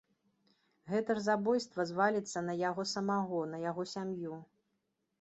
[0.91, 4.45] Гэта ж забойства зваліцца на яго самога, на яго сям'ю.